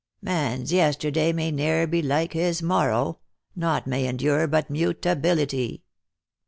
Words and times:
'Man's 0.23 0.73
yesterday 0.73 1.31
may 1.31 1.51
ne'er 1.51 1.85
be 1.85 2.01
like 2.01 2.33
his 2.33 2.63
morrow', 2.63 3.19
Naught 3.55 3.85
may 3.85 4.07
endure 4.07 4.47
but 4.47 4.67
mutability.' 4.67 5.83